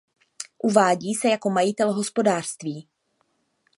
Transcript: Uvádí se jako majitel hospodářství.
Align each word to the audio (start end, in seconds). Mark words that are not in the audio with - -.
Uvádí 0.63 1.13
se 1.13 1.29
jako 1.29 1.49
majitel 1.49 1.93
hospodářství. 1.93 2.87